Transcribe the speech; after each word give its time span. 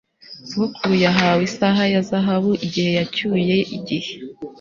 Sogokuru 0.49 0.93
yahawe 1.05 1.41
isaha 1.49 1.83
ya 1.93 2.01
zahabu 2.09 2.51
igihe 2.67 2.89
yacyuye 2.97 3.55
igihe 3.77 4.11